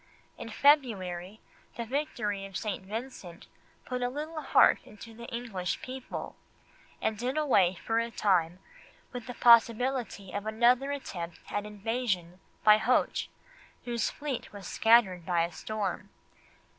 In 0.35 0.49
February 0.49 1.41
the 1.77 1.85
victory 1.85 2.43
of 2.47 2.57
St. 2.57 2.83
Vincent 2.83 3.45
put 3.85 4.01
a 4.01 4.09
little 4.09 4.41
heart 4.41 4.79
into 4.83 5.13
the 5.13 5.27
English 5.27 5.79
people, 5.83 6.35
and 6.99 7.15
did 7.19 7.37
away 7.37 7.75
for 7.75 7.99
a 7.99 8.09
time 8.09 8.57
with 9.13 9.27
the 9.27 9.35
possibility 9.35 10.31
of 10.31 10.47
another 10.47 10.91
attempt 10.91 11.39
at 11.51 11.67
invasion 11.67 12.39
by 12.63 12.77
Hoche, 12.79 13.27
whose 13.85 14.09
fleet 14.09 14.51
was 14.51 14.65
scattered 14.67 15.23
by 15.23 15.43
a 15.43 15.51
storm. 15.51 16.09